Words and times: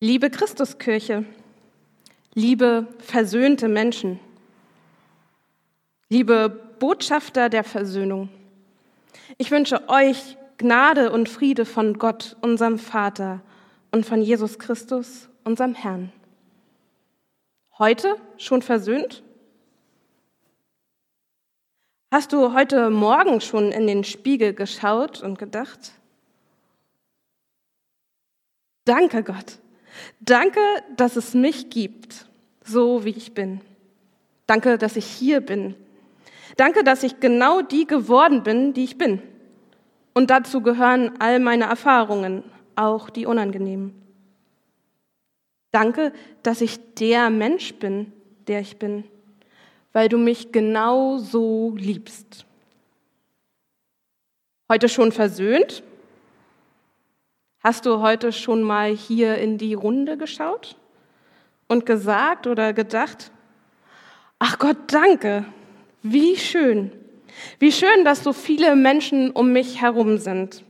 Liebe 0.00 0.28
Christuskirche, 0.28 1.24
liebe 2.34 2.86
versöhnte 2.98 3.66
Menschen, 3.66 4.20
liebe 6.10 6.50
Botschafter 6.78 7.48
der 7.48 7.64
Versöhnung, 7.64 8.28
ich 9.38 9.50
wünsche 9.50 9.88
euch 9.88 10.36
Gnade 10.58 11.10
und 11.12 11.30
Friede 11.30 11.64
von 11.64 11.98
Gott, 11.98 12.36
unserem 12.42 12.78
Vater 12.78 13.40
und 13.90 14.04
von 14.04 14.20
Jesus 14.20 14.58
Christus, 14.58 15.30
unserem 15.44 15.74
Herrn. 15.74 16.12
Heute 17.78 18.16
schon 18.36 18.60
versöhnt? 18.60 19.22
Hast 22.12 22.34
du 22.34 22.52
heute 22.52 22.90
Morgen 22.90 23.40
schon 23.40 23.72
in 23.72 23.86
den 23.86 24.04
Spiegel 24.04 24.52
geschaut 24.52 25.22
und 25.22 25.38
gedacht, 25.38 25.92
danke 28.84 29.22
Gott, 29.22 29.58
Danke, 30.20 30.60
dass 30.96 31.16
es 31.16 31.34
mich 31.34 31.70
gibt, 31.70 32.26
so 32.64 33.04
wie 33.04 33.10
ich 33.10 33.34
bin. 33.34 33.60
Danke, 34.46 34.78
dass 34.78 34.96
ich 34.96 35.06
hier 35.06 35.40
bin. 35.40 35.74
Danke, 36.56 36.84
dass 36.84 37.02
ich 37.02 37.20
genau 37.20 37.62
die 37.62 37.86
geworden 37.86 38.42
bin, 38.42 38.72
die 38.72 38.84
ich 38.84 38.98
bin. 38.98 39.20
Und 40.14 40.30
dazu 40.30 40.62
gehören 40.62 41.20
all 41.20 41.40
meine 41.40 41.64
Erfahrungen, 41.64 42.42
auch 42.74 43.10
die 43.10 43.26
unangenehmen. 43.26 43.94
Danke, 45.72 46.12
dass 46.42 46.62
ich 46.62 46.78
der 46.94 47.28
Mensch 47.28 47.74
bin, 47.74 48.12
der 48.46 48.60
ich 48.60 48.78
bin, 48.78 49.04
weil 49.92 50.08
du 50.08 50.16
mich 50.16 50.52
genau 50.52 51.18
so 51.18 51.74
liebst. 51.76 52.46
Heute 54.70 54.88
schon 54.88 55.12
versöhnt? 55.12 55.82
Hast 57.66 57.84
du 57.84 58.00
heute 58.00 58.30
schon 58.30 58.62
mal 58.62 58.94
hier 58.94 59.38
in 59.38 59.58
die 59.58 59.74
Runde 59.74 60.16
geschaut 60.16 60.76
und 61.66 61.84
gesagt 61.84 62.46
oder 62.46 62.72
gedacht, 62.72 63.32
ach 64.38 64.60
Gott, 64.60 64.76
danke, 64.86 65.44
wie 66.00 66.36
schön, 66.36 66.92
wie 67.58 67.72
schön, 67.72 68.04
dass 68.04 68.22
so 68.22 68.32
viele 68.32 68.76
Menschen 68.76 69.32
um 69.32 69.52
mich 69.52 69.82
herum 69.82 70.18
sind. 70.18 70.62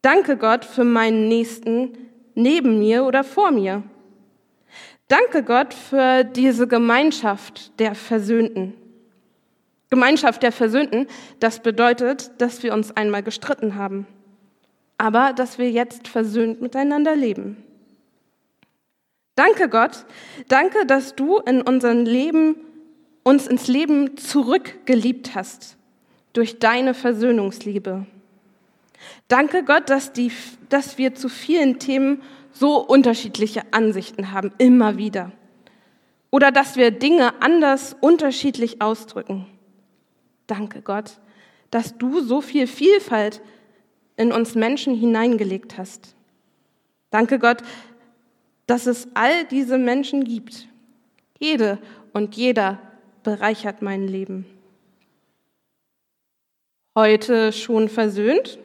Danke 0.00 0.38
Gott 0.38 0.64
für 0.64 0.84
meinen 0.84 1.28
Nächsten 1.28 1.98
neben 2.34 2.78
mir 2.78 3.04
oder 3.04 3.22
vor 3.22 3.50
mir. 3.50 3.82
Danke 5.08 5.42
Gott 5.42 5.74
für 5.74 6.24
diese 6.24 6.66
Gemeinschaft 6.66 7.78
der 7.78 7.94
Versöhnten. 7.94 8.72
Gemeinschaft 9.90 10.42
der 10.44 10.52
Versöhnten, 10.52 11.08
das 11.40 11.60
bedeutet, 11.60 12.30
dass 12.38 12.62
wir 12.62 12.72
uns 12.72 12.96
einmal 12.96 13.22
gestritten 13.22 13.74
haben 13.74 14.06
aber 14.98 15.32
dass 15.32 15.58
wir 15.58 15.70
jetzt 15.70 16.08
versöhnt 16.08 16.60
miteinander 16.60 17.16
leben. 17.16 17.62
Danke 19.34 19.68
Gott, 19.68 20.04
danke, 20.48 20.86
dass 20.86 21.16
du 21.16 21.38
in 21.38 21.60
unserem 21.62 22.04
Leben 22.04 22.56
uns 23.24 23.46
ins 23.46 23.66
Leben 23.66 24.16
zurückgeliebt 24.16 25.34
hast 25.34 25.76
durch 26.34 26.58
deine 26.58 26.94
Versöhnungsliebe. 26.94 28.06
Danke 29.28 29.64
Gott, 29.64 29.90
dass, 29.90 30.12
die, 30.12 30.30
dass 30.68 30.98
wir 30.98 31.14
zu 31.14 31.28
vielen 31.28 31.78
Themen 31.78 32.22
so 32.52 32.78
unterschiedliche 32.78 33.62
Ansichten 33.72 34.30
haben, 34.30 34.52
immer 34.58 34.96
wieder. 34.96 35.32
Oder 36.30 36.52
dass 36.52 36.76
wir 36.76 36.90
Dinge 36.90 37.42
anders, 37.42 37.96
unterschiedlich 38.00 38.80
ausdrücken. 38.80 39.46
Danke 40.46 40.82
Gott, 40.82 41.18
dass 41.70 41.96
du 41.96 42.20
so 42.20 42.40
viel 42.40 42.66
Vielfalt 42.66 43.40
in 44.16 44.32
uns 44.32 44.54
Menschen 44.54 44.94
hineingelegt 44.94 45.78
hast. 45.78 46.14
Danke 47.10 47.38
Gott, 47.38 47.62
dass 48.66 48.86
es 48.86 49.08
all 49.14 49.44
diese 49.44 49.78
Menschen 49.78 50.24
gibt. 50.24 50.68
Jede 51.38 51.78
und 52.12 52.36
jeder 52.36 52.78
bereichert 53.22 53.82
mein 53.82 54.06
Leben. 54.08 54.46
Heute 56.96 57.52
schon 57.52 57.88
versöhnt? 57.88 58.58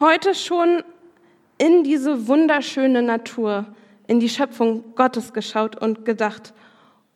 Heute 0.00 0.34
schon 0.34 0.82
in 1.58 1.84
diese 1.84 2.28
wunderschöne 2.28 3.02
Natur, 3.02 3.66
in 4.06 4.20
die 4.20 4.28
Schöpfung 4.28 4.94
Gottes 4.94 5.32
geschaut 5.32 5.76
und 5.76 6.04
gedacht, 6.04 6.54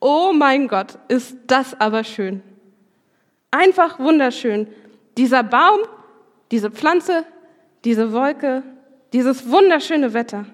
oh 0.00 0.32
mein 0.34 0.68
Gott, 0.68 0.98
ist 1.08 1.36
das 1.46 1.78
aber 1.78 2.04
schön. 2.04 2.42
Einfach 3.50 3.98
wunderschön. 3.98 4.68
Dieser 5.16 5.42
Baum, 5.42 5.80
diese 6.50 6.70
Pflanze, 6.70 7.24
diese 7.84 8.12
Wolke, 8.12 8.62
dieses 9.12 9.50
wunderschöne 9.50 10.12
Wetter. 10.12 10.46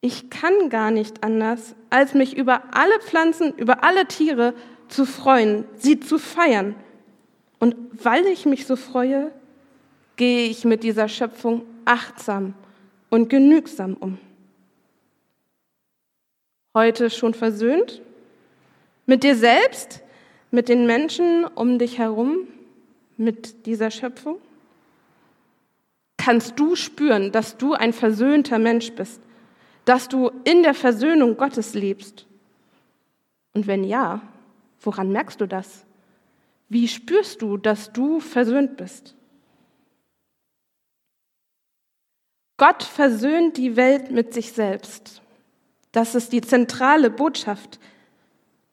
Ich 0.00 0.30
kann 0.30 0.70
gar 0.70 0.90
nicht 0.90 1.24
anders, 1.24 1.74
als 1.90 2.14
mich 2.14 2.36
über 2.36 2.62
alle 2.72 3.00
Pflanzen, 3.00 3.52
über 3.54 3.82
alle 3.82 4.06
Tiere 4.06 4.54
zu 4.88 5.04
freuen, 5.04 5.64
sie 5.76 5.98
zu 5.98 6.18
feiern. 6.18 6.76
Und 7.58 7.74
weil 7.92 8.26
ich 8.26 8.46
mich 8.46 8.66
so 8.66 8.76
freue, 8.76 9.32
gehe 10.16 10.48
ich 10.48 10.64
mit 10.64 10.84
dieser 10.84 11.08
Schöpfung 11.08 11.62
achtsam 11.84 12.54
und 13.10 13.28
genügsam 13.28 13.94
um. 13.94 14.18
Heute 16.74 17.10
schon 17.10 17.34
versöhnt? 17.34 18.02
Mit 19.06 19.24
dir 19.24 19.34
selbst? 19.34 20.02
Mit 20.50 20.68
den 20.68 20.86
Menschen 20.86 21.44
um 21.44 21.78
dich 21.78 21.98
herum? 21.98 22.46
Mit 23.16 23.66
dieser 23.66 23.90
Schöpfung? 23.90 24.38
Kannst 26.28 26.60
du 26.60 26.76
spüren, 26.76 27.32
dass 27.32 27.56
du 27.56 27.72
ein 27.72 27.94
versöhnter 27.94 28.58
Mensch 28.58 28.92
bist, 28.92 29.18
dass 29.86 30.08
du 30.08 30.30
in 30.44 30.62
der 30.62 30.74
Versöhnung 30.74 31.38
Gottes 31.38 31.72
lebst? 31.72 32.26
Und 33.54 33.66
wenn 33.66 33.82
ja, 33.82 34.20
woran 34.82 35.10
merkst 35.10 35.40
du 35.40 35.46
das? 35.46 35.86
Wie 36.68 36.86
spürst 36.86 37.40
du, 37.40 37.56
dass 37.56 37.94
du 37.94 38.20
versöhnt 38.20 38.76
bist? 38.76 39.16
Gott 42.58 42.82
versöhnt 42.82 43.56
die 43.56 43.76
Welt 43.76 44.10
mit 44.10 44.34
sich 44.34 44.52
selbst. 44.52 45.22
Das 45.92 46.14
ist 46.14 46.34
die 46.34 46.42
zentrale 46.42 47.08
Botschaft, 47.08 47.80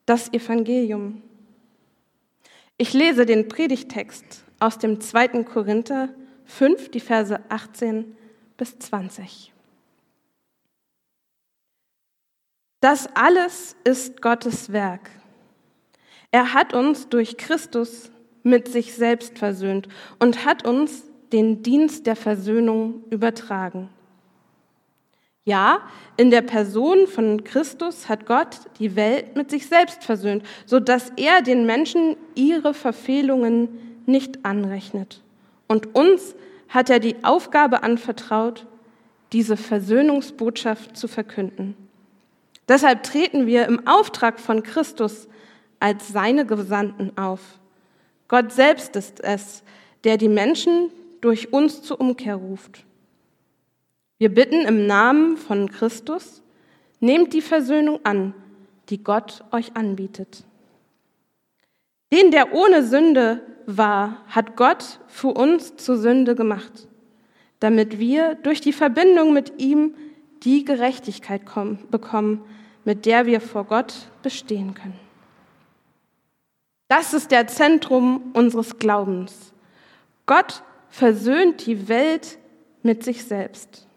das 0.06 0.28
Evangelium. 0.34 1.22
Ich 2.76 2.92
lese 2.92 3.26
den 3.26 3.48
Predigtext 3.48 4.44
aus 4.60 4.78
dem 4.78 5.00
zweiten 5.00 5.46
Korinther 5.46 6.10
5, 6.46 6.90
die 6.92 7.00
Verse 7.00 7.40
18 7.50 8.16
bis 8.58 8.78
20. 8.80 9.54
Das 12.80 13.08
alles 13.16 13.76
ist 13.84 14.22
Gottes 14.22 14.72
Werk. 14.72 15.10
Er 16.32 16.54
hat 16.54 16.74
uns 16.74 17.10
durch 17.10 17.38
Christus 17.38 18.12
mit 18.44 18.68
sich 18.68 18.94
selbst 18.94 19.40
versöhnt 19.40 19.88
und 20.20 20.46
hat 20.46 20.68
uns 20.68 21.04
den 21.34 21.64
Dienst 21.64 22.06
der 22.06 22.16
Versöhnung 22.16 23.04
übertragen. 23.10 23.90
Ja, 25.46 25.82
in 26.18 26.32
der 26.32 26.42
Person 26.42 27.08
von 27.08 27.44
Christus 27.44 28.10
hat 28.10 28.26
Gott 28.26 28.62
die 28.80 28.96
Welt 28.96 29.36
mit 29.36 29.52
sich 29.52 29.68
selbst 29.68 30.04
versöhnt, 30.04 30.44
so 30.66 30.80
dass 30.80 31.12
er 31.18 31.42
den 31.42 31.66
Menschen 31.66 32.18
ihre 32.36 32.74
Verfehlungen 32.74 34.02
nicht 34.06 34.46
anrechnet. 34.46 35.22
Und 35.68 35.96
uns 35.96 36.36
hat 36.70 36.90
er 36.90 37.00
die 37.00 37.16
Aufgabe 37.24 37.84
anvertraut, 37.84 38.66
diese 39.32 39.58
Versöhnungsbotschaft 39.58 40.96
zu 40.96 41.08
verkünden. 41.08 41.76
Deshalb 42.68 43.04
treten 43.04 43.48
wir 43.48 43.66
im 43.66 43.88
Auftrag 43.88 44.40
von 44.40 44.64
Christus 44.64 45.28
als 45.80 46.08
seine 46.08 46.46
Gesandten 46.46 47.18
auf. 47.18 47.42
Gott 48.28 48.52
selbst 48.52 48.96
ist 48.96 49.24
es, 49.24 49.64
der 50.04 50.18
die 50.18 50.30
Menschen 50.30 50.90
durch 51.22 51.54
uns 51.54 51.82
zur 51.82 52.00
Umkehr 52.00 52.36
ruft. 52.36 52.86
Wir 54.18 54.34
bitten 54.34 54.62
im 54.62 54.88
Namen 54.88 55.38
von 55.38 55.70
Christus, 55.70 56.42
nehmt 57.00 57.34
die 57.34 57.42
Versöhnung 57.42 58.00
an, 58.04 58.34
die 58.90 59.04
Gott 59.04 59.44
euch 59.52 59.76
anbietet. 59.76 60.44
Den, 62.14 62.32
der 62.32 62.54
ohne 62.54 62.84
Sünde 62.84 63.42
war, 63.66 64.18
hat 64.28 64.56
Gott 64.56 65.00
für 65.08 65.30
uns 65.30 65.76
zur 65.78 65.98
Sünde 65.98 66.36
gemacht, 66.36 66.88
damit 67.60 68.00
wir 68.00 68.36
durch 68.36 68.62
die 68.62 68.74
Verbindung 68.74 69.34
mit 69.34 69.60
ihm 69.62 69.96
die 70.44 70.66
Gerechtigkeit 70.66 71.46
kommen, 71.46 71.80
bekommen, 71.90 72.42
mit 72.84 73.06
der 73.06 73.26
wir 73.26 73.42
vor 73.42 73.66
Gott 73.66 73.94
bestehen 74.22 74.74
können. 74.74 75.00
Das 76.88 77.14
ist 77.14 77.32
der 77.32 77.48
Zentrum 77.48 78.32
unseres 78.34 78.78
Glaubens. 78.78 79.54
Gott 80.28 80.62
versöhnt 80.90 81.66
die 81.66 81.88
Welt 81.88 82.38
mit 82.84 83.04
sich 83.04 83.26
selbst. 83.26 83.88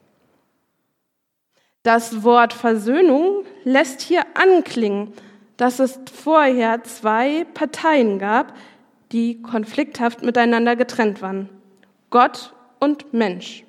Das 1.83 2.23
Wort 2.23 2.53
Versöhnung 2.53 3.45
lässt 3.65 4.01
hier 4.01 4.23
anklingen, 4.35 5.13
dass 5.57 5.79
es 5.79 6.01
vorher 6.13 6.83
zwei 6.85 7.45
Parteien 7.55 8.19
gab, 8.19 8.55
die 9.13 9.43
konflikthaft 9.43 10.23
miteinander 10.23 10.77
getrennt 10.77 11.23
waren. 11.23 11.49
Gott 12.11 12.55
und 12.81 13.13
Mensch. 13.13 13.65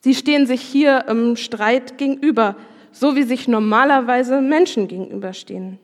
Sie 0.00 0.14
stehen 0.14 0.46
sich 0.46 0.62
hier 0.62 1.06
im 1.08 1.36
Streit 1.36 1.98
gegenüber, 1.98 2.56
so 2.92 3.16
wie 3.16 3.24
sich 3.24 3.48
normalerweise 3.48 4.40
Menschen 4.40 4.88
gegenüberstehen. 4.88 5.78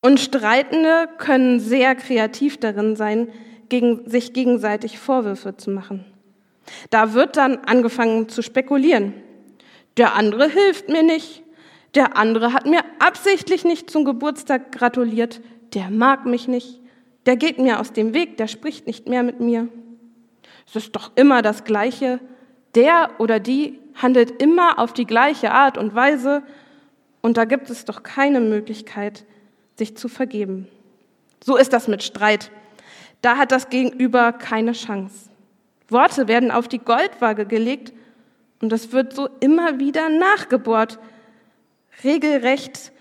Und 0.00 0.20
Streitende 0.20 1.08
können 1.18 1.60
sehr 1.60 1.94
kreativ 1.94 2.58
darin 2.58 2.94
sein, 2.94 3.28
gegen, 3.68 4.08
sich 4.08 4.32
gegenseitig 4.34 4.98
Vorwürfe 4.98 5.56
zu 5.56 5.70
machen. 5.70 6.04
Da 6.90 7.14
wird 7.14 7.36
dann 7.36 7.58
angefangen 7.58 8.28
zu 8.28 8.42
spekulieren. 8.42 9.14
Der 9.96 10.14
andere 10.14 10.48
hilft 10.48 10.88
mir 10.88 11.02
nicht. 11.02 11.42
Der 11.94 12.16
andere 12.16 12.52
hat 12.52 12.66
mir 12.66 12.80
absichtlich 12.98 13.64
nicht 13.64 13.90
zum 13.90 14.04
Geburtstag 14.04 14.72
gratuliert. 14.72 15.40
Der 15.74 15.90
mag 15.90 16.24
mich 16.26 16.48
nicht. 16.48 16.80
Der 17.26 17.36
geht 17.36 17.58
mir 17.58 17.80
aus 17.80 17.92
dem 17.92 18.14
Weg. 18.14 18.36
Der 18.36 18.46
spricht 18.46 18.86
nicht 18.86 19.08
mehr 19.08 19.22
mit 19.22 19.40
mir. 19.40 19.68
Es 20.66 20.76
ist 20.76 20.94
doch 20.94 21.12
immer 21.16 21.42
das 21.42 21.64
Gleiche. 21.64 22.20
Der 22.74 23.10
oder 23.18 23.40
die 23.40 23.78
handelt 23.94 24.42
immer 24.42 24.78
auf 24.78 24.92
die 24.92 25.06
gleiche 25.06 25.52
Art 25.52 25.78
und 25.78 25.94
Weise. 25.94 26.42
Und 27.20 27.36
da 27.36 27.44
gibt 27.44 27.70
es 27.70 27.84
doch 27.84 28.02
keine 28.02 28.40
Möglichkeit, 28.40 29.24
sich 29.76 29.96
zu 29.96 30.08
vergeben. 30.08 30.68
So 31.42 31.56
ist 31.56 31.72
das 31.72 31.88
mit 31.88 32.02
Streit. 32.02 32.50
Da 33.22 33.36
hat 33.36 33.52
das 33.52 33.68
Gegenüber 33.68 34.32
keine 34.32 34.72
Chance. 34.72 35.30
Worte 35.88 36.28
werden 36.28 36.50
auf 36.50 36.68
die 36.68 36.78
Goldwaage 36.78 37.46
gelegt 37.46 37.92
und 38.60 38.72
es 38.72 38.92
wird 38.92 39.14
so 39.14 39.28
immer 39.40 39.78
wieder 39.78 40.08
nachgebohrt, 40.08 40.98
regelrecht 42.02 42.92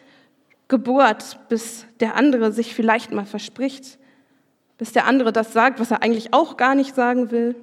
gebohrt, 0.74 1.38
bis 1.50 1.86
der 2.00 2.16
andere 2.16 2.52
sich 2.52 2.74
vielleicht 2.74 3.12
mal 3.12 3.28
verspricht, 3.28 4.00
bis 4.80 4.92
der 4.92 5.06
andere 5.06 5.32
das 5.32 5.54
sagt, 5.54 5.80
was 5.80 5.92
er 5.92 6.02
eigentlich 6.02 6.34
auch 6.34 6.58
gar 6.58 6.74
nicht 6.74 6.96
sagen 6.96 7.30
will. 7.30 7.56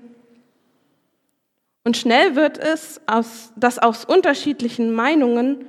Und 1.82 1.96
schnell 1.96 2.36
wird 2.36 2.56
es, 2.56 3.00
dass 3.56 3.80
aus 3.80 4.04
unterschiedlichen 4.04 4.92
Meinungen, 4.92 5.66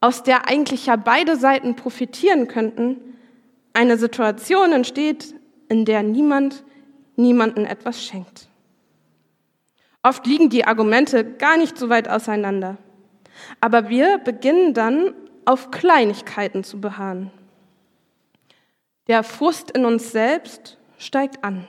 aus 0.00 0.22
der 0.22 0.48
eigentlich 0.48 0.86
ja 0.86 0.96
beide 0.96 1.36
Seiten 1.36 1.76
profitieren 1.76 2.48
könnten, 2.48 2.96
eine 3.74 3.98
Situation 3.98 4.72
entsteht, 4.72 5.34
in 5.68 5.84
der 5.84 6.02
niemand 6.02 6.64
niemanden 7.16 7.66
etwas 7.66 8.02
schenkt. 8.02 8.48
Oft 10.02 10.26
liegen 10.26 10.48
die 10.48 10.64
Argumente 10.64 11.22
gar 11.22 11.58
nicht 11.58 11.76
so 11.76 11.90
weit 11.90 12.08
auseinander. 12.08 12.78
Aber 13.60 13.90
wir 13.90 14.16
beginnen 14.16 14.72
dann 14.72 15.12
auf 15.44 15.70
Kleinigkeiten 15.70 16.64
zu 16.64 16.80
beharren. 16.80 17.30
Der 19.06 19.22
Frust 19.22 19.70
in 19.70 19.84
uns 19.84 20.12
selbst 20.12 20.78
steigt 20.98 21.42
an. 21.42 21.66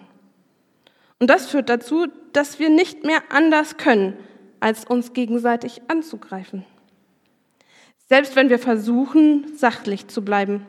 Und 1.19 1.29
das 1.29 1.47
führt 1.47 1.69
dazu, 1.69 2.07
dass 2.33 2.59
wir 2.59 2.69
nicht 2.69 3.03
mehr 3.03 3.21
anders 3.29 3.77
können, 3.77 4.17
als 4.59 4.85
uns 4.85 5.13
gegenseitig 5.13 5.81
anzugreifen. 5.87 6.65
Selbst 8.09 8.35
wenn 8.35 8.49
wir 8.49 8.59
versuchen, 8.59 9.55
sachlich 9.55 10.07
zu 10.07 10.23
bleiben, 10.23 10.65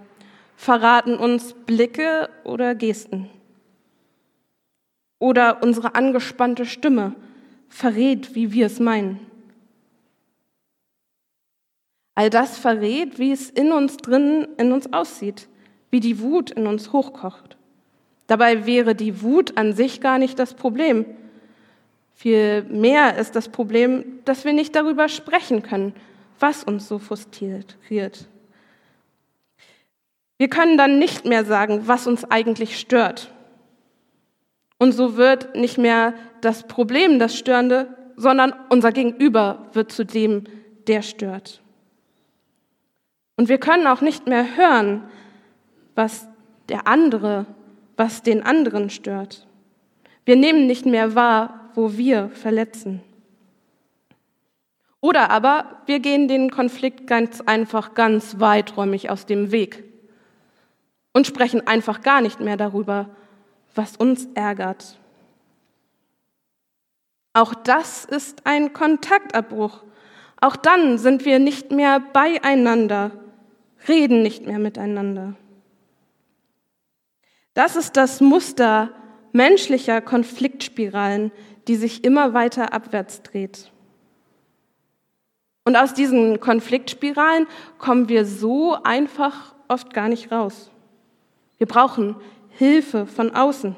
verraten 0.57 1.17
uns 1.17 1.55
Blicke 1.55 2.29
oder 2.45 2.75
Gesten. 2.75 3.29
Oder 5.19 5.63
unsere 5.63 5.95
angespannte 5.95 6.67
Stimme 6.67 7.15
verrät, 7.69 8.35
wie 8.35 8.53
wir 8.53 8.67
es 8.67 8.79
meinen. 8.79 9.27
All 12.15 12.31
das 12.31 12.59
verrät, 12.59 13.19
wie 13.19 13.33
es 13.33 13.51
in 13.51 13.73
uns 13.73 13.97
drin 13.97 14.47
in 14.59 14.73
uns 14.73 14.93
aussieht, 14.93 15.49
wie 15.91 16.01
die 16.01 16.21
Wut 16.21 16.51
in 16.51 16.67
uns 16.67 16.93
hochkocht. 16.93 17.57
Dabei 18.27 18.67
wäre 18.67 18.95
die 18.95 19.23
Wut 19.23 19.57
an 19.57 19.73
sich 19.73 20.01
gar 20.01 20.19
nicht 20.19 20.39
das 20.39 20.55
Problem. 20.55 21.05
Vielmehr 22.15 23.17
ist 23.17 23.35
das 23.35 23.49
Problem, 23.49 24.05
dass 24.25 24.45
wir 24.45 24.53
nicht 24.53 24.77
darüber 24.77 25.09
sprechen 25.09 25.63
können, 25.63 25.95
was 26.39 26.65
uns 26.65 26.89
so 26.89 26.99
frustriert. 26.99 27.77
Wir 30.39 30.49
können 30.49 30.77
dann 30.77 30.99
nicht 30.99 31.25
mehr 31.25 31.45
sagen, 31.45 31.83
was 31.87 32.07
uns 32.07 32.25
eigentlich 32.25 32.79
stört. 32.79 33.31
Und 34.79 34.93
so 34.93 35.17
wird 35.17 35.55
nicht 35.55 35.79
mehr 35.79 36.15
das 36.41 36.67
Problem 36.67 37.19
das 37.19 37.37
Störende, 37.37 37.97
sondern 38.17 38.53
unser 38.69 38.93
Gegenüber 38.93 39.69
wird 39.73 39.93
zu 39.93 40.05
dem, 40.05 40.45
der 40.89 41.03
stört. 41.03 41.62
Und 43.43 43.49
wir 43.49 43.59
können 43.59 43.89
auch 43.89 44.03
nicht 44.03 44.29
mehr 44.29 44.57
hören, 44.57 45.03
was 45.97 46.29
der 46.69 46.87
andere, 46.87 47.45
was 47.97 48.23
den 48.23 48.45
anderen 48.45 48.89
stört. 48.89 49.49
Wir 50.25 50.37
nehmen 50.37 50.69
nicht 50.69 50.87
mehr 50.87 51.17
wahr, 51.17 51.73
wo 51.75 51.97
wir 51.97 52.29
verletzen. 52.29 53.03
Oder 55.01 55.33
aber 55.33 55.83
wir 55.87 55.99
gehen 55.99 56.29
den 56.29 56.53
Konflikt 56.53 57.09
ganz 57.09 57.41
einfach 57.41 57.95
ganz 57.95 58.39
weiträumig 58.39 59.11
aus 59.11 59.27
dem 59.27 59.51
Weg 59.51 59.83
und 61.13 61.27
sprechen 61.27 61.67
einfach 61.67 62.01
gar 62.03 62.21
nicht 62.21 62.39
mehr 62.39 62.57
darüber, 62.57 63.09
was 63.75 63.97
uns 63.97 64.29
ärgert. 64.35 65.01
Auch 67.33 67.55
das 67.55 68.05
ist 68.05 68.47
ein 68.47 68.73
Kontaktabbruch. 68.73 69.83
Auch 70.41 70.55
dann 70.55 70.97
sind 70.97 71.25
wir 71.25 71.41
nicht 71.41 71.73
mehr 71.73 71.99
beieinander, 71.99 73.11
reden 73.89 74.23
nicht 74.23 74.47
mehr 74.47 74.59
miteinander. 74.59 75.35
Das 77.55 77.77
ist 77.77 77.97
das 77.97 78.21
Muster 78.21 78.91
menschlicher 79.33 80.01
Konfliktspiralen, 80.01 81.33
die 81.69 81.77
sich 81.77 82.05
immer 82.05 82.35
weiter 82.35 82.73
abwärts 82.73 83.23
dreht. 83.23 83.71
Und 85.65 85.77
aus 85.77 85.95
diesen 85.95 86.41
Konfliktspiralen 86.41 87.47
kommen 87.79 88.09
wir 88.09 88.25
so 88.25 88.77
einfach 88.83 89.55
oft 89.69 89.95
gar 89.95 90.09
nicht 90.09 90.33
raus. 90.33 90.71
Wir 91.59 91.67
brauchen 91.67 92.17
Hilfe 92.51 93.07
von 93.07 93.35
außen. 93.35 93.77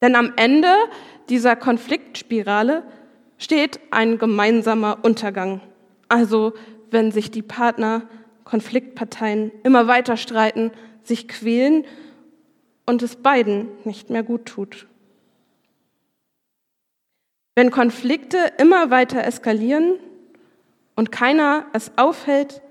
Denn 0.00 0.16
am 0.16 0.32
Ende 0.36 0.72
dieser 1.28 1.56
Konfliktspirale 1.56 2.84
steht 3.36 3.80
ein 3.90 4.18
gemeinsamer 4.18 4.98
Untergang. 5.02 5.60
Also 6.08 6.54
wenn 6.90 7.12
sich 7.12 7.30
die 7.30 7.42
Partner, 7.42 8.02
Konfliktparteien 8.44 9.52
immer 9.62 9.86
weiter 9.86 10.16
streiten, 10.16 10.70
sich 11.02 11.28
quälen 11.28 11.84
und 12.86 13.02
es 13.02 13.16
beiden 13.16 13.68
nicht 13.84 14.10
mehr 14.10 14.22
gut 14.22 14.46
tut. 14.46 14.86
Wenn 17.54 17.70
Konflikte 17.70 18.38
immer 18.58 18.90
weiter 18.90 19.24
eskalieren 19.24 19.94
und 20.94 21.12
keiner 21.12 21.66
es 21.72 21.90
aufhält, 21.96 22.62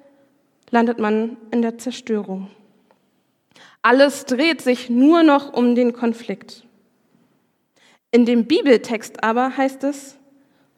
landet 0.71 0.97
man 0.97 1.38
in 1.51 1.62
der 1.62 1.77
Zerstörung. 1.77 2.50
Alles 3.81 4.25
dreht 4.25 4.62
sich 4.62 4.89
nur 4.89 5.24
noch 5.24 5.53
um 5.53 5.75
den 5.75 5.93
Konflikt. 5.93 6.65
In 8.12 8.25
dem 8.25 8.45
Bibeltext 8.45 9.24
aber 9.24 9.57
heißt 9.57 9.83
es, 9.83 10.17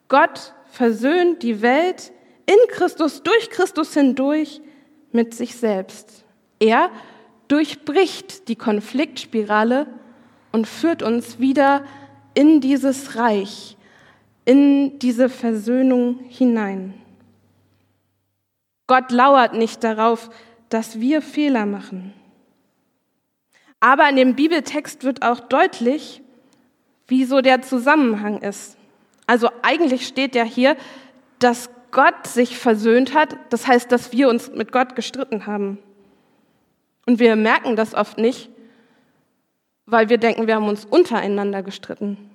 Gott 0.08 0.54
versöhnt 0.72 1.44
die 1.44 1.62
Welt 1.62 2.12
in 2.50 2.58
Christus, 2.70 3.22
durch 3.22 3.52
Christus 3.52 3.94
hindurch 3.94 4.60
mit 5.12 5.36
sich 5.36 5.56
selbst. 5.56 6.26
Er 6.60 6.90
durchbricht 7.48 8.48
die 8.48 8.56
Konfliktspirale 8.56 9.86
und 10.52 10.66
führt 10.66 11.04
uns 11.04 11.40
wieder 11.40 11.86
in 12.34 12.60
dieses 12.60 13.16
Reich, 13.16 13.78
in 14.46 14.98
diese 14.98 15.30
Versöhnung 15.30 16.22
hinein. 16.28 16.96
Gott 18.88 19.12
lauert 19.12 19.54
nicht 19.54 19.84
darauf, 19.84 20.32
dass 20.70 21.00
wir 21.00 21.22
Fehler 21.22 21.68
machen. 21.68 22.14
Aber 23.80 24.10
in 24.10 24.16
dem 24.16 24.36
Bibeltext 24.36 25.04
wird 25.04 25.22
auch 25.22 25.40
deutlich, 25.40 26.24
wie 27.08 27.26
so 27.26 27.42
der 27.42 27.62
Zusammenhang 27.62 28.42
ist. 28.42 28.76
Also 29.28 29.50
eigentlich 29.62 30.08
steht 30.08 30.34
ja 30.34 30.44
hier, 30.44 30.76
dass 31.38 31.70
Gott 31.92 32.28
sich 32.28 32.58
versöhnt 32.58 33.14
hat, 33.14 33.36
das 33.50 33.68
heißt, 33.68 33.92
dass 33.92 34.12
wir 34.12 34.30
uns 34.30 34.52
mit 34.52 34.72
Gott 34.72 34.96
gestritten 34.96 35.46
haben. 35.46 35.80
Und 37.06 37.20
wir 37.20 37.36
merken 37.36 37.76
das 37.76 37.94
oft 37.94 38.18
nicht, 38.18 38.50
weil 39.86 40.10
wir 40.10 40.18
denken, 40.18 40.48
wir 40.48 40.56
haben 40.56 40.68
uns 40.68 40.86
untereinander 40.86 41.64
gestritten. 41.64 42.30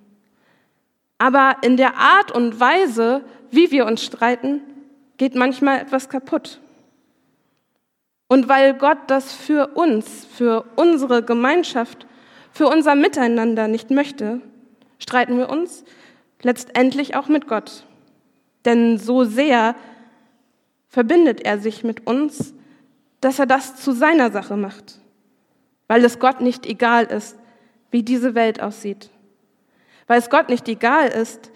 Aber 1.18 1.56
in 1.62 1.76
der 1.76 1.96
Art 1.96 2.32
und 2.32 2.58
Weise, 2.58 3.24
wie 3.50 3.70
wir 3.70 3.86
uns 3.86 4.02
streiten, 4.02 4.60
geht 5.16 5.34
manchmal 5.34 5.80
etwas 5.80 6.08
kaputt. 6.08 6.60
Und 8.26 8.48
weil 8.48 8.74
Gott 8.74 8.98
das 9.06 9.32
für 9.32 9.68
uns, 9.74 10.26
für 10.26 10.64
unsere 10.76 11.22
Gemeinschaft, 11.22 12.06
für 12.50 12.66
unser 12.66 12.94
Miteinander 12.94 13.68
nicht 13.68 13.90
möchte, 13.90 14.40
streiten 14.98 15.38
wir 15.38 15.50
uns 15.50 15.84
letztendlich 16.42 17.16
auch 17.16 17.28
mit 17.28 17.46
Gott. 17.46 17.84
Denn 18.64 18.98
so 18.98 19.24
sehr 19.24 19.74
verbindet 20.88 21.44
er 21.44 21.58
sich 21.58 21.84
mit 21.84 22.06
uns, 22.06 22.54
dass 23.20 23.38
er 23.38 23.46
das 23.46 23.76
zu 23.76 23.92
seiner 23.92 24.30
Sache 24.30 24.56
macht, 24.56 25.00
weil 25.88 26.04
es 26.04 26.18
Gott 26.18 26.40
nicht 26.40 26.66
egal 26.66 27.06
ist, 27.06 27.36
wie 27.90 28.02
diese 28.02 28.34
Welt 28.34 28.60
aussieht, 28.60 29.10
Weil 30.06 30.18
es 30.18 30.28
Gott 30.28 30.48
nicht 30.48 30.68
egal 30.68 31.08
ist, 31.08 31.50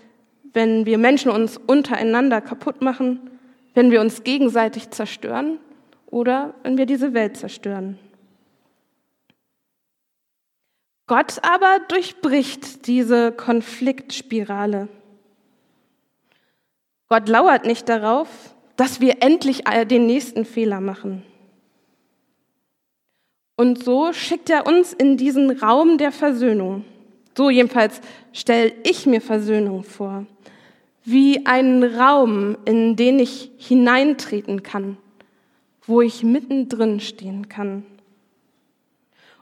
wenn 0.52 0.86
wir 0.86 0.98
Menschen 0.98 1.30
uns 1.30 1.56
untereinander 1.56 2.40
kaputt 2.40 2.80
machen, 2.80 3.30
wenn 3.74 3.90
wir 3.90 4.00
uns 4.00 4.24
gegenseitig 4.24 4.90
zerstören 4.90 5.58
oder 6.06 6.54
wenn 6.62 6.78
wir 6.78 6.86
diese 6.86 7.12
Welt 7.12 7.36
zerstören. 7.36 7.98
Gott 11.06 11.42
aber 11.42 11.80
durchbricht 11.88 12.86
diese 12.86 13.32
Konfliktspirale. 13.32 14.88
Gott 17.08 17.28
lauert 17.28 17.64
nicht 17.64 17.88
darauf, 17.88 18.28
dass 18.76 19.00
wir 19.00 19.22
endlich 19.22 19.64
den 19.64 20.06
nächsten 20.06 20.44
Fehler 20.44 20.80
machen. 20.80 21.22
Und 23.56 23.82
so 23.82 24.12
schickt 24.12 24.50
er 24.50 24.66
uns 24.66 24.92
in 24.92 25.16
diesen 25.16 25.50
Raum 25.50 25.98
der 25.98 26.12
Versöhnung. 26.12 26.84
So 27.36 27.50
jedenfalls 27.50 28.00
stelle 28.32 28.72
ich 28.84 29.06
mir 29.06 29.20
Versöhnung 29.20 29.84
vor, 29.84 30.26
wie 31.04 31.46
einen 31.46 31.82
Raum, 31.82 32.56
in 32.64 32.94
den 32.94 33.18
ich 33.18 33.50
hineintreten 33.56 34.62
kann, 34.62 34.96
wo 35.86 36.02
ich 36.02 36.22
mittendrin 36.22 37.00
stehen 37.00 37.48
kann. 37.48 37.84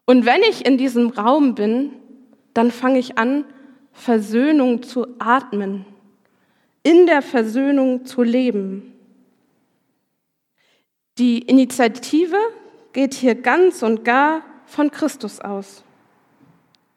Und 0.04 0.24
wenn 0.24 0.42
ich 0.42 0.64
in 0.64 0.78
diesem 0.78 1.08
Raum 1.08 1.54
bin, 1.54 1.90
dann 2.54 2.70
fange 2.70 2.98
ich 2.98 3.18
an, 3.18 3.44
Versöhnung 3.92 4.82
zu 4.82 5.06
atmen, 5.18 5.84
in 6.86 7.06
der 7.06 7.20
Versöhnung 7.20 8.04
zu 8.06 8.22
leben. 8.22 8.92
Die 11.18 11.40
Initiative 11.40 12.36
geht 12.92 13.12
hier 13.14 13.34
ganz 13.34 13.82
und 13.82 14.04
gar 14.04 14.42
von 14.66 14.92
Christus 14.92 15.40
aus. 15.40 15.82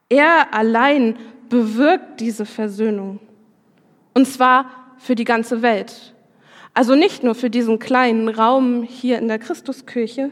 Er 0.08 0.53
allein 0.53 1.17
bewirkt 1.50 2.19
diese 2.19 2.46
Versöhnung. 2.46 3.19
Und 4.13 4.27
zwar 4.27 4.93
für 5.00 5.15
die 5.15 5.24
ganze 5.24 5.63
Welt. 5.63 6.13
Also 6.75 6.93
nicht 6.93 7.24
nur 7.24 7.34
für 7.34 7.50
diesen 7.50 7.79
kleinen 7.79 8.29
Raum 8.29 8.84
hier 8.84 9.17
in 9.17 9.27
der 9.27 9.39
Christuskirche, 9.39 10.29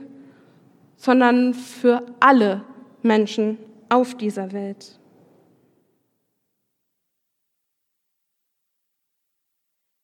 sondern 0.98 1.56
für 1.56 2.06
alle 2.20 2.64
Menschen 3.02 3.58
auf 3.90 4.14
dieser 4.14 4.52
Welt. 4.52 5.00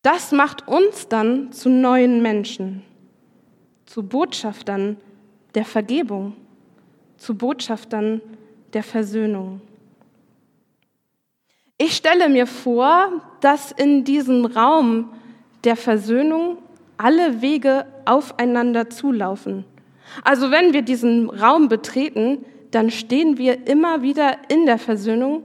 Das 0.03 0.33
macht 0.33 0.67
uns 0.67 1.07
dann 1.07 1.53
zu 1.53 1.69
neuen 1.69 2.21
Menschen, 2.21 2.83
zu 3.85 4.03
Botschaftern 4.03 4.97
der 5.55 5.63
Vergebung, 5.63 6.33
zu 7.17 7.35
Botschaftern 7.35 8.21
der 8.73 8.83
Versöhnung. 8.83 9.61
Ich 11.77 11.95
stelle 11.95 12.27
mir 12.27 12.47
vor, 12.47 13.21
dass 13.39 13.71
in 13.71 14.03
diesem 14.03 14.45
Raum 14.45 15.09
der 15.63 15.77
Versöhnung 15.77 16.57
alle 16.97 17.41
Wege 17.41 17.85
aufeinander 18.03 18.89
zulaufen. 18.89 19.63
Also 20.25 20.51
wenn 20.51 20.73
wir 20.73 20.81
diesen 20.81 21.29
Raum 21.29 21.69
betreten, 21.69 22.43
dann 22.71 22.91
stehen 22.91 23.37
wir 23.37 23.67
immer 23.67 24.01
wieder 24.01 24.35
in 24.49 24.65
der 24.65 24.79
Versöhnung 24.79 25.43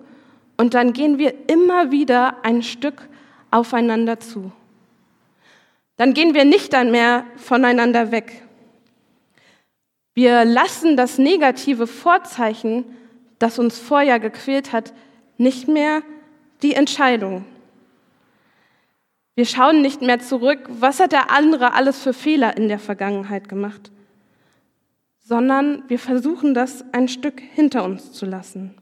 und 0.57 0.75
dann 0.75 0.93
gehen 0.93 1.19
wir 1.19 1.33
immer 1.49 1.93
wieder 1.93 2.45
ein 2.45 2.65
Stück 2.65 3.09
aufeinander 3.51 4.21
zu. 4.21 4.53
Dann 5.97 6.15
gehen 6.15 6.35
wir 6.35 6.45
nicht 6.45 6.73
dann 6.73 6.91
mehr 6.91 7.25
voneinander 7.37 8.13
weg. 8.13 8.43
Wir 10.15 10.45
lassen 10.45 10.97
das 10.97 11.19
negative 11.19 11.87
Vorzeichen, 11.87 12.85
das 13.39 13.59
uns 13.59 13.79
vorher 13.79 14.19
gequält 14.19 14.73
hat, 14.73 14.93
nicht 15.37 15.69
mehr 15.69 16.03
die 16.63 16.75
Entscheidung. 16.75 17.45
Wir 19.37 19.47
schauen 19.47 19.83
nicht 19.83 20.03
mehr 20.03 20.19
zurück, 20.19 20.69
was 20.69 20.99
hat 20.99 21.13
der 21.13 21.31
andere 21.31 21.73
alles 21.73 22.03
für 22.03 22.13
Fehler 22.13 22.57
in 22.57 22.69
der 22.69 22.81
Vergangenheit 22.81 23.49
gemacht, 23.49 23.93
sondern 25.21 25.85
wir 25.87 26.01
versuchen 26.01 26.55
das 26.55 26.85
ein 26.93 27.07
Stück 27.07 27.41
hinter 27.41 27.85
uns 27.85 28.13
zu 28.13 28.27
lassen. 28.27 28.75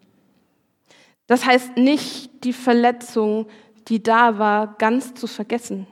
Das 1.26 1.44
heißt 1.44 1.76
nicht, 1.76 2.44
die 2.44 2.54
Verletzung, 2.54 3.46
die 3.88 4.02
da 4.02 4.38
war, 4.38 4.74
ganz 4.78 5.14
zu 5.14 5.26
vergessen. 5.26 5.86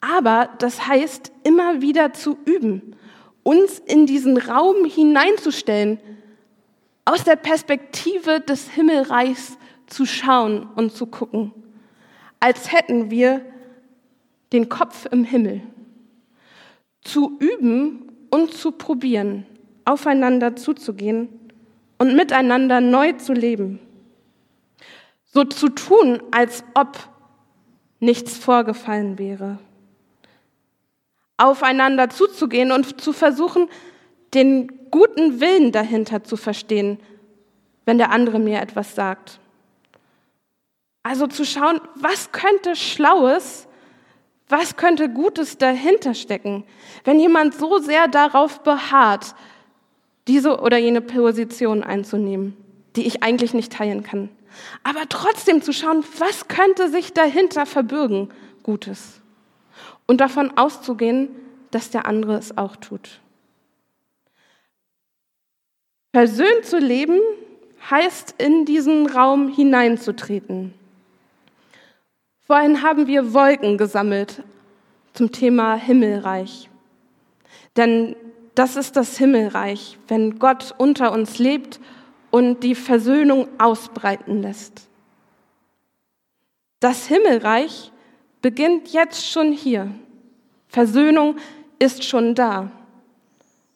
Aber 0.00 0.50
das 0.58 0.86
heißt, 0.86 1.32
immer 1.44 1.80
wieder 1.80 2.12
zu 2.12 2.36
üben 2.44 2.96
uns 3.46 3.78
in 3.78 4.06
diesen 4.06 4.38
Raum 4.38 4.84
hineinzustellen, 4.86 6.00
aus 7.04 7.22
der 7.22 7.36
Perspektive 7.36 8.40
des 8.40 8.68
Himmelreichs 8.70 9.56
zu 9.86 10.04
schauen 10.04 10.68
und 10.74 10.92
zu 10.92 11.06
gucken, 11.06 11.52
als 12.40 12.72
hätten 12.72 13.08
wir 13.12 13.42
den 14.52 14.68
Kopf 14.68 15.06
im 15.12 15.22
Himmel. 15.22 15.60
Zu 17.02 17.38
üben 17.38 18.10
und 18.30 18.52
zu 18.52 18.72
probieren, 18.72 19.46
aufeinander 19.84 20.56
zuzugehen 20.56 21.28
und 21.98 22.16
miteinander 22.16 22.80
neu 22.80 23.12
zu 23.12 23.32
leben. 23.32 23.78
So 25.36 25.44
zu 25.44 25.68
tun, 25.68 26.22
als 26.30 26.64
ob 26.72 26.96
nichts 28.00 28.38
vorgefallen 28.38 29.18
wäre 29.18 29.58
aufeinander 31.36 32.08
zuzugehen 32.08 32.72
und 32.72 32.98
zu 33.02 33.12
versuchen, 33.12 33.68
den 34.32 34.90
guten 34.90 35.38
Willen 35.38 35.72
dahinter 35.72 36.24
zu 36.24 36.38
verstehen, 36.38 36.98
wenn 37.84 37.98
der 37.98 38.12
andere 38.12 38.38
mir 38.38 38.62
etwas 38.62 38.94
sagt. 38.94 39.38
Also 41.02 41.26
zu 41.26 41.44
schauen, 41.44 41.82
was 41.96 42.32
könnte 42.32 42.74
Schlaues, 42.74 43.68
was 44.48 44.76
könnte 44.76 45.10
Gutes 45.10 45.58
dahinter 45.58 46.14
stecken, 46.14 46.64
wenn 47.04 47.20
jemand 47.20 47.54
so 47.54 47.76
sehr 47.76 48.08
darauf 48.08 48.62
beharrt, 48.62 49.34
diese 50.28 50.60
oder 50.60 50.78
jene 50.78 51.02
Position 51.02 51.82
einzunehmen, 51.82 52.56
die 52.96 53.06
ich 53.06 53.22
eigentlich 53.22 53.52
nicht 53.52 53.74
teilen 53.74 54.02
kann. 54.02 54.30
Aber 54.82 55.08
trotzdem 55.08 55.62
zu 55.62 55.72
schauen, 55.72 56.04
was 56.18 56.48
könnte 56.48 56.90
sich 56.90 57.12
dahinter 57.12 57.66
verbürgen, 57.66 58.30
Gutes 58.62 59.20
und 60.06 60.20
davon 60.20 60.56
auszugehen, 60.56 61.28
dass 61.70 61.90
der 61.90 62.06
andere 62.06 62.36
es 62.36 62.56
auch 62.56 62.76
tut. 62.76 63.20
Versöhnt 66.12 66.64
zu 66.64 66.78
leben 66.78 67.20
heißt, 67.90 68.36
in 68.38 68.64
diesen 68.64 69.06
Raum 69.06 69.48
hineinzutreten. 69.48 70.74
Vorhin 72.46 72.82
haben 72.82 73.06
wir 73.06 73.34
Wolken 73.34 73.76
gesammelt 73.76 74.42
zum 75.12 75.32
Thema 75.32 75.74
Himmelreich. 75.74 76.70
Denn 77.76 78.16
das 78.54 78.76
ist 78.76 78.96
das 78.96 79.18
Himmelreich, 79.18 79.98
wenn 80.08 80.38
Gott 80.38 80.74
unter 80.78 81.12
uns 81.12 81.38
lebt 81.38 81.80
und 82.36 82.60
die 82.60 82.74
Versöhnung 82.74 83.48
ausbreiten 83.56 84.42
lässt. 84.42 84.90
Das 86.80 87.06
Himmelreich 87.06 87.92
beginnt 88.42 88.92
jetzt 88.92 89.26
schon 89.26 89.52
hier. 89.52 89.90
Versöhnung 90.68 91.36
ist 91.78 92.04
schon 92.04 92.34
da. 92.34 92.70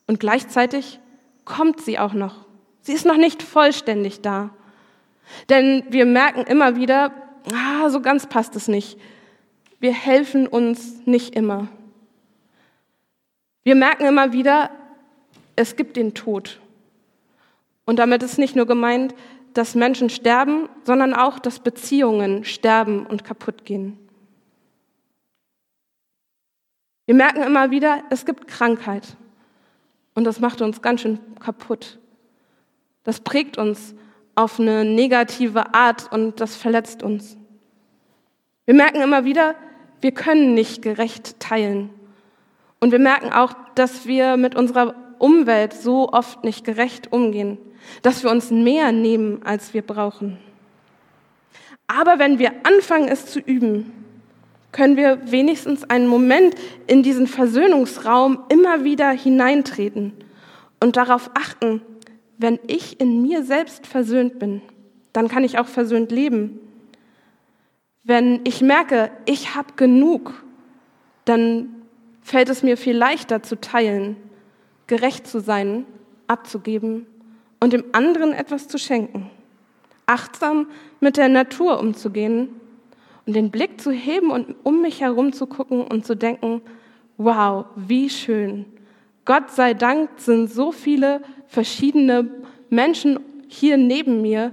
Und 0.07 0.21
gleichzeitig 0.21 1.01
kommt 1.47 1.81
sie 1.81 1.99
auch 1.99 2.13
noch. 2.13 2.45
Sie 2.83 2.93
ist 2.93 3.07
noch 3.07 3.17
nicht 3.17 3.43
vollständig 3.43 4.21
da. 4.21 4.51
Denn 5.49 5.85
wir 5.89 6.05
merken 6.05 6.43
immer 6.43 6.77
wieder, 6.77 7.15
ah, 7.55 7.89
so 7.89 8.03
ganz 8.03 8.27
passt 8.27 8.57
es 8.57 8.69
nicht. 8.69 8.99
Wir 9.79 9.95
helfen 9.95 10.47
uns 10.47 11.07
nicht 11.07 11.35
immer. 11.35 11.69
Wir 13.63 13.75
merken 13.75 14.05
immer 14.05 14.35
wieder, 14.35 14.69
es 15.57 15.77
gibt 15.77 15.97
den 15.97 16.13
Tod. 16.13 16.60
Und 17.91 17.97
damit 17.97 18.23
ist 18.23 18.39
nicht 18.39 18.55
nur 18.55 18.67
gemeint, 18.67 19.17
dass 19.53 19.75
Menschen 19.75 20.11
sterben, 20.11 20.69
sondern 20.85 21.13
auch, 21.13 21.41
dass 21.41 21.59
Beziehungen 21.59 22.45
sterben 22.45 23.05
und 23.05 23.25
kaputt 23.25 23.65
gehen. 23.65 23.99
Wir 27.07 27.17
merken 27.17 27.43
immer 27.43 27.73
wieder, 27.73 28.05
es 28.09 28.25
gibt 28.25 28.47
Krankheit. 28.47 29.17
Und 30.15 30.23
das 30.23 30.39
macht 30.39 30.63
uns 30.63 30.83
ganz 30.83 31.01
schön 31.01 31.19
kaputt. 31.41 31.99
Das 33.03 33.19
prägt 33.23 33.59
uns 33.59 33.97
auf 34.37 34.61
eine 34.61 34.85
negative 34.85 35.75
Art 35.75 36.13
und 36.13 36.41
das 36.41 36.55
verletzt 36.55 37.03
uns. 37.03 37.37
Wir 38.67 38.75
merken 38.75 39.01
immer 39.01 39.25
wieder, 39.25 39.57
wir 40.01 40.13
können 40.13 40.55
nicht 40.55 40.81
gerecht 40.81 41.41
teilen. 41.41 41.91
Und 42.79 42.93
wir 42.93 43.01
merken 43.01 43.33
auch, 43.33 43.53
dass 43.75 44.07
wir 44.07 44.37
mit 44.37 44.55
unserer 44.55 44.95
Umwelt 45.21 45.75
so 45.75 46.09
oft 46.13 46.45
nicht 46.45 46.65
gerecht 46.65 47.13
umgehen, 47.13 47.59
dass 48.03 48.25
wir 48.25 48.31
uns 48.31 48.51
mehr 48.51 48.91
nehmen, 48.91 49.43
als 49.45 49.75
wir 49.75 49.83
brauchen. 49.83 50.39
Aber 51.87 52.19
wenn 52.19 52.39
wir 52.39 52.53
anfangen, 52.63 53.09
es 53.09 53.27
zu 53.27 53.39
üben, 53.39 53.93
können 54.73 54.97
wir 54.97 55.31
wenigstens 55.31 55.85
einen 55.85 56.07
Moment 56.07 56.55
in 56.87 57.03
diesen 57.03 57.27
Versöhnungsraum 57.27 58.45
immer 58.49 58.85
wieder 58.85 59.11
hineintreten 59.11 60.13
und 60.79 60.97
darauf 60.97 61.31
achten, 61.35 61.83
wenn 62.39 62.59
ich 62.67 63.01
in 63.01 63.21
mir 63.23 63.45
selbst 63.45 63.87
versöhnt 63.87 64.39
bin, 64.39 64.63
dann 65.13 65.29
kann 65.29 65.45
ich 65.45 65.59
auch 65.59 65.67
versöhnt 65.67 66.13
leben. 66.13 66.61
Wenn 68.05 68.41
ich 68.45 68.63
merke, 68.63 69.11
ich 69.27 69.55
habe 69.55 69.75
genug, 69.77 70.43
dann 71.25 71.69
fällt 72.23 72.49
es 72.49 72.63
mir 72.63 72.77
viel 72.77 72.97
leichter 72.97 73.43
zu 73.43 73.61
teilen, 73.61 74.17
gerecht 74.91 75.29
zu 75.29 75.41
sein, 75.41 75.87
abzugeben 76.27 77.07
und 77.61 77.73
dem 77.73 77.85
anderen 77.93 78.33
etwas 78.33 78.67
zu 78.67 78.77
schenken. 78.77 79.31
Achtsam 80.05 80.67
mit 80.99 81.17
der 81.17 81.29
Natur 81.29 81.79
umzugehen 81.79 82.49
und 83.25 83.37
den 83.37 83.53
Blick 83.53 83.81
zu 83.81 83.93
heben 83.93 84.33
und 84.33 84.57
um 84.65 84.83
mich 84.83 85.01
herum 85.01 85.33
zu 85.33 85.47
gucken 85.47 85.85
und 85.87 86.05
zu 86.05 86.17
denken, 86.17 86.61
wow, 87.19 87.67
wie 87.77 88.11
schön. 88.11 88.67
Gott 89.25 89.53
sei 89.53 89.75
Dank 89.75 90.11
sind 90.17 90.51
so 90.51 90.73
viele 90.73 91.23
verschiedene 91.47 92.29
Menschen 92.69 93.21
hier 93.47 93.77
neben 93.77 94.23
mir, 94.23 94.53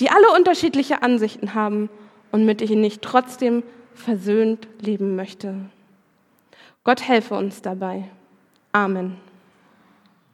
die 0.00 0.10
alle 0.10 0.32
unterschiedliche 0.36 1.02
Ansichten 1.02 1.54
haben 1.54 1.90
und 2.32 2.44
mit 2.44 2.60
denen 2.60 2.82
ich 2.82 2.98
trotzdem 2.98 3.62
versöhnt 3.94 4.66
leben 4.80 5.14
möchte. 5.14 5.54
Gott 6.82 7.06
helfe 7.06 7.36
uns 7.36 7.62
dabei. 7.62 8.10
Amen. 8.72 9.25